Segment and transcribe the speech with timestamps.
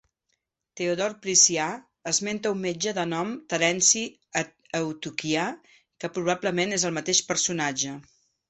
[0.79, 1.67] Teodor Priscià
[2.11, 4.03] esmenta un metge de nom Terenci
[4.81, 5.47] Eutiquià
[6.03, 7.95] que probablement és el mateix personatge.